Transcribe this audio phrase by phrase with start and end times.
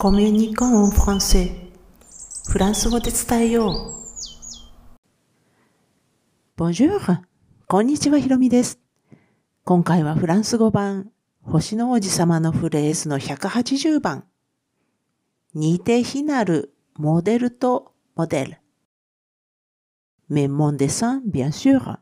[0.00, 1.50] コミュニコンフランセ
[2.48, 3.94] フランス語で伝えよう。
[6.56, 7.00] Bonjour!
[7.66, 8.78] こんにちは、ひろみです。
[9.64, 11.10] 今回はフランス語版、
[11.42, 14.22] 星の王子様のフレーズの180番。
[15.52, 18.58] 似て非なるモデルとモデル。
[20.30, 21.98] Mais mon dessin, bien sûr,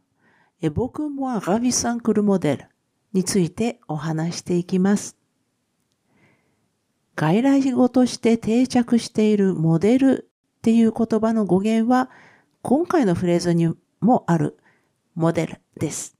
[0.61, 2.67] est beaucoup moins ravissant que le modèle
[3.15, 5.16] についてお話していきます。
[7.17, 12.11] 外来語として定着しているモデルっていう言葉の語源は
[12.61, 14.59] 今回のフレーズにもある
[15.15, 16.17] モデルです。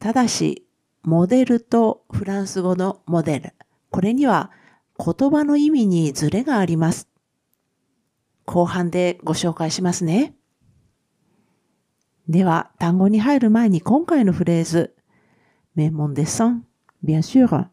[0.00, 0.66] ただし、
[1.04, 3.54] モデルとフランス語のモデル、
[3.90, 4.50] これには
[4.98, 7.08] 言葉の意味にズレがあります。
[8.44, 10.34] 後半でご紹介しますね。
[12.28, 14.96] では、単語に入る前に今回のフレーズ、
[15.76, 16.66] メモンデサン、
[17.04, 17.68] bien sûr,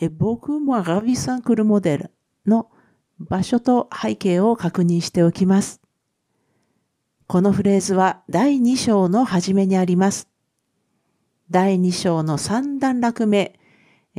[0.00, 2.10] est beaucoup moins ravissant que le modèle
[2.46, 2.68] の
[3.18, 5.80] 場所と背景を確認しておきます。
[7.26, 10.28] このフレーズは第2章の初めにあります。
[11.50, 13.58] 第2章の3段落目。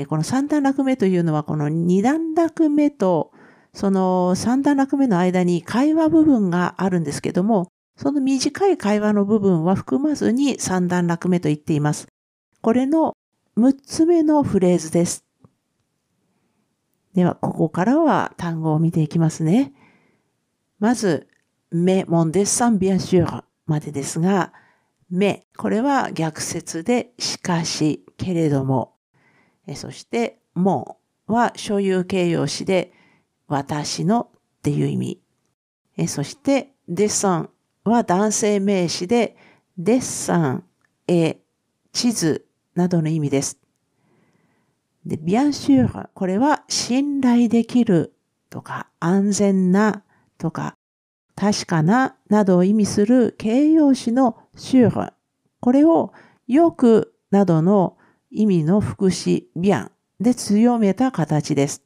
[0.07, 3.31] この3段落目というのはこの2段落目と
[3.73, 12.07] その3段落目の間に会話部分があるんですけども、その短い会話の部分は含まずに3段落目と言っています。
[12.61, 13.15] これの
[13.57, 15.23] 6つ目のフレーズです。
[17.13, 19.73] では、ここからは単語を見ていきますね。
[20.79, 21.27] まず、
[21.71, 24.53] め、もんでさん、bien sûr までですが、
[25.09, 28.95] め、これは逆説で、しかし、けれども。
[29.75, 32.93] そして、もは所有形容詞で、
[33.47, 36.07] 私のっていう意味。
[36.07, 37.49] そして、デッサン
[37.83, 39.35] は男性名詞で、
[39.77, 40.63] デッサン、
[41.07, 41.39] 絵、
[41.91, 43.59] 地図などの意味です。
[45.05, 48.15] で、bien sûr、これは信頼できる
[48.49, 50.03] とか安全な
[50.37, 50.75] とか
[51.35, 55.13] 確かななどを意味する形容詞の sûr。
[55.61, 56.11] これを
[56.47, 57.97] よくなどの
[58.29, 61.83] 意味の副詞 bien で強めた形です。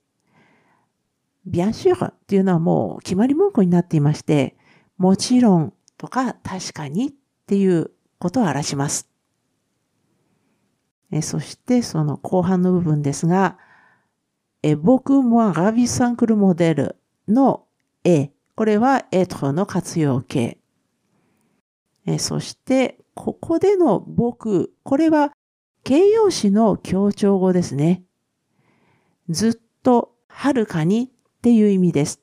[1.46, 4.58] bien sûr っていうのはもう決まり文句になっていまして、
[4.98, 7.12] もちろんとか確かにっ
[7.46, 9.13] ていうことを表します。
[11.16, 13.60] えそしてその後半の部分ですが、
[14.64, 16.96] え僕もラビサンクルモデル
[17.28, 17.66] の
[18.04, 20.58] え、これはエトロの活用形。
[22.08, 25.32] えそして、ここでの僕、これは
[25.84, 28.04] 形容詞の強調語ですね。
[29.30, 29.54] ずっ
[29.84, 32.22] と、はるかにっていう意味です。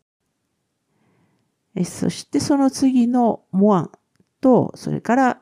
[1.76, 3.90] えそしてその次のモアン
[4.40, 5.40] と、それから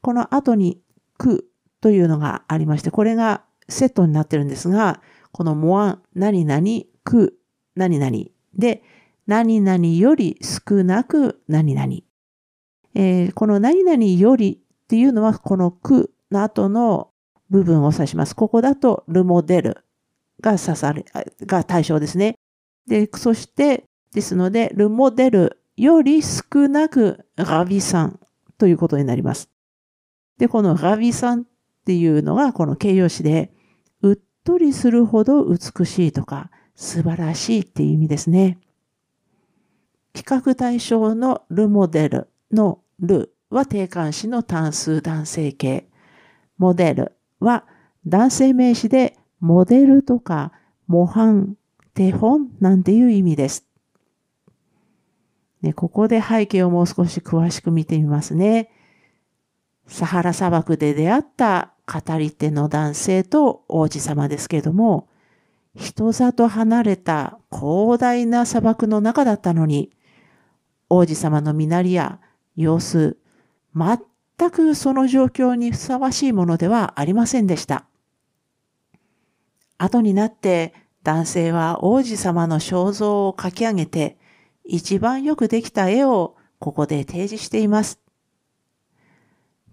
[0.00, 0.80] この後に
[1.18, 1.47] く
[1.80, 5.00] というのがありまして、これがセットになってるんですが、
[5.32, 6.62] このモアン、何々、
[7.04, 7.38] く、
[7.76, 8.16] 何々
[8.54, 8.82] で、
[9.26, 11.92] 何々より少なく何々。
[12.94, 17.10] えー、この何々よりっていうのは、このくの後の
[17.50, 18.34] 部分を指します。
[18.34, 19.84] ここだとルモデル
[20.40, 21.04] が刺され、
[21.42, 22.36] が対象ですね。
[22.86, 23.84] で、そして、
[24.14, 28.18] ですので、ルモデルより少なくラビさん
[28.56, 29.50] ということになります。
[30.38, 31.46] で、このラビさん
[31.88, 33.50] っていうのがこの形容詞で、
[34.02, 38.58] うっとりするほど美しいとか素晴らしいっていう意味ですね。
[40.12, 45.88] 比較対象のルモデルのルは定冠詞の単数男性形。
[46.58, 47.64] モデルは
[48.06, 50.52] 男性名詞でモデルとか
[50.88, 51.56] 模範、
[51.94, 53.66] 手本なんていう意味です。
[55.62, 58.70] ね、ここで背景をもう少し詳しく見てみますね。
[59.86, 65.08] サハラ砂漠で出会った語り手の男性と王子様ですけれども、
[65.74, 69.90] 人里離れた広大な砂漠の中だったのに、
[70.90, 72.20] 王子様の身なりや
[72.56, 73.16] 様子、
[73.74, 77.86] 全くその状況にふさわしいものではありませんでした。
[79.78, 80.74] 後になって
[81.04, 84.18] 男性は王子様の肖像を描き上げて、
[84.64, 88.00] 一番よくできた絵をここで提示しています。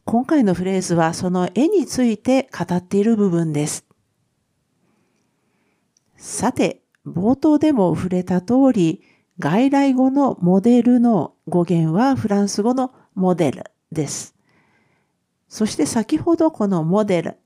[0.05, 3.85] 今回のフレーズはその絵について語っている部分です。
[6.15, 9.01] さて、冒頭でも触れた通り、
[9.39, 14.35] 外来語のモデルの語源はフランス語のモデルです。
[15.49, 17.37] そして先ほどこのモデル、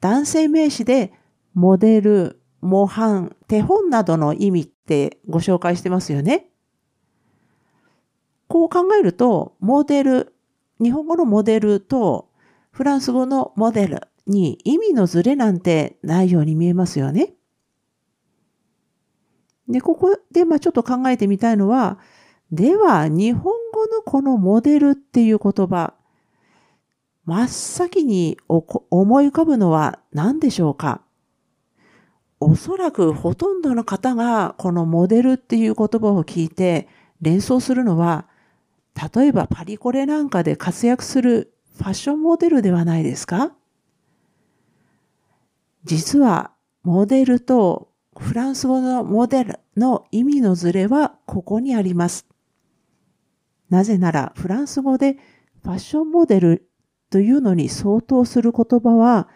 [0.00, 1.12] 男性名詞で
[1.54, 6.50] モデル、模範、手本などの意味ってご紹介してますよね。
[8.48, 10.34] こう考えると、モデル、
[10.80, 12.30] 日本語のモデルと
[12.70, 17.34] フランス語のモデルに意味のズレなんてないように見えますよね。
[19.68, 21.98] で、ここで、まあちょっと考えてみたいのは、
[22.50, 25.94] では、日本語のこのモデルっていう言葉、
[27.24, 31.02] 真っ先に思い浮かぶのは何でしょうか？
[32.40, 36.88] おそらくほとんどの方がこのモデルっていう言葉を聞いて
[37.20, 38.26] 連想するのは、
[39.14, 43.52] 例えばパリコレなんかで活躍するファッションモデルではないですか？
[45.84, 46.50] 実は
[46.82, 47.88] モデルと
[48.18, 52.26] フランス語のモデルの意味のズレはここにあります。
[53.70, 55.16] なぜならフランス語で
[55.62, 56.68] ファッションモデル
[57.08, 59.28] というのに相当する言葉は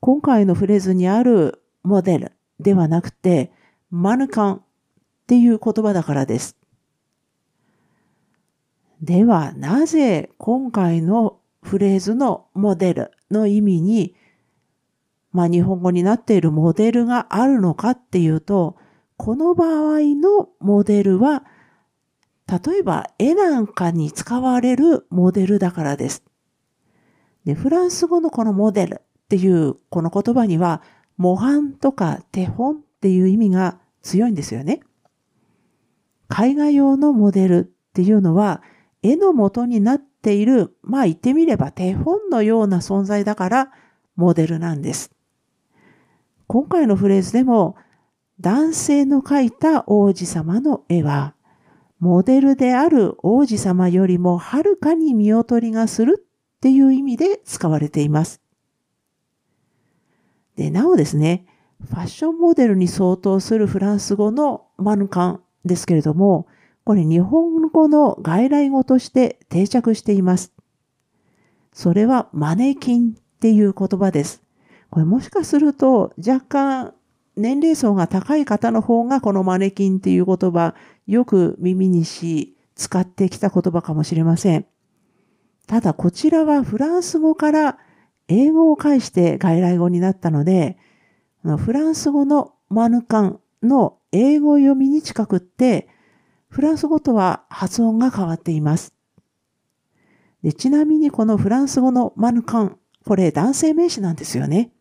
[0.00, 3.52] 今回のフレーズにあるモデルではなくて
[3.90, 4.62] マヌカンっ
[5.26, 6.56] ていう言葉だからです。
[9.00, 14.14] ではなぜ今回のフレーズのモデルの意味に
[15.32, 18.76] まあ日本語になっているモデルがあるのかっていうと、
[19.16, 21.44] この場合のモデルは、
[22.48, 26.24] 例えば絵なんかに使われるモデルだからです。
[27.44, 30.82] で、フランス語のこのモデルっていうこの言葉には、
[31.16, 34.80] 模範とか手本っていう意味が強いんですよね。
[36.30, 38.62] 絵画用のモデルっていうのは、
[39.02, 43.72] 絵の元になっている、まあ言ってみれば手本のような存在だから
[44.16, 45.10] モデルなんです。
[46.46, 47.76] 今回のフレーズでも、
[48.40, 51.34] 男性の描いた王子様の絵は、
[52.00, 58.40] モデルである王子様よりもはるかに見劣りがするっていう意味で使われています。
[60.56, 61.46] で、なおですね、
[61.88, 66.46] ファッションモデルに相当するフランス語のマヌカンですけれども、
[66.90, 70.52] これ日本語の外来語として定着しています。
[71.72, 74.42] それはマネキンっていう言葉です。
[74.90, 76.94] これもしかすると若干
[77.36, 80.74] 年齢層が高い方の方がこのマネキンっていう言葉
[81.06, 84.66] よく耳にし使ってきた言葉かもしれません。
[85.68, 87.78] ただこちらはフランス語から
[88.26, 90.76] 英語を介して外来語になったので、
[91.56, 95.86] フランス語のマヌカンの英語読みに近くって、
[96.50, 98.92] フランス語とは発音が変わっています。
[100.42, 102.76] でちなみにこのフランス語のマヌカン、
[103.06, 104.72] これ男性名詞なんですよね。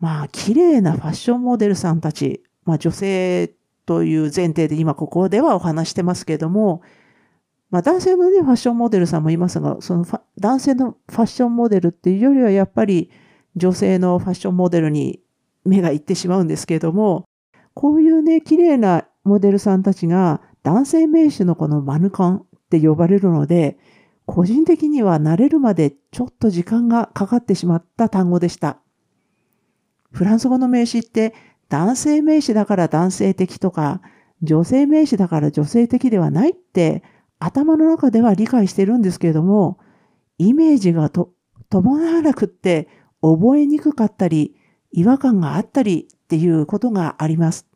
[0.00, 3.54] まあ、綺麗なファッションモデルさんたち、まあ女性
[3.86, 6.82] という前提で今ここではお話してますけれども、
[7.70, 10.06] まあ男性のね、ファッションモデルさんもいますが、その
[10.38, 13.10] 男性のファッションモデルっていうよりはやっぱり
[13.56, 15.20] 女性のファッションモデルに
[15.64, 17.24] 目がいってしまうんですけれども、
[17.74, 23.78] こういうね、綺麗なモデルさんたちが男性名詞のこのマヌカンって呼ばれるので、
[24.26, 28.78] 個人的には慣れるまでちょっと時間がかかってしまった単語でした。
[30.10, 31.34] フランス語の名詞って
[31.68, 34.00] 男性名詞だから男性的とか、
[34.42, 37.02] 女性名詞だから女性的ではないって
[37.38, 39.78] 頭の中では理解してるんですけれども、
[40.38, 41.32] イメージがと
[41.70, 42.88] 伴わなくって
[43.22, 44.56] 覚えにくかったり、
[44.92, 47.66] 違和感があったりっていうことがあります。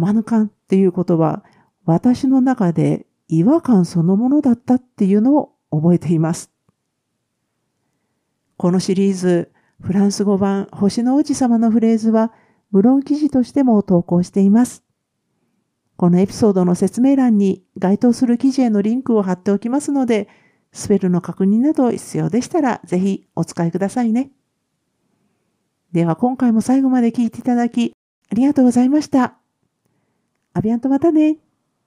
[0.00, 1.44] マヌカンっていうことは
[1.84, 6.50] 私の中で違和感そのものだったっていうのを覚えています。
[8.56, 12.32] このシリーズ、フランス語版星の王子様のフレーズは
[12.72, 14.84] ブログ記事としても投稿しています。
[15.96, 20.28] このエピソードの説明欄に該当する記事へのリンクを貼っておきますので、
[20.72, 24.30] スペルの確認など必要でしたらぜひお使いくださいね。
[25.92, 27.92] では今回も最後まで聞いていただき
[28.30, 29.39] ありがとうございました。
[30.52, 31.38] アビアンとまたね。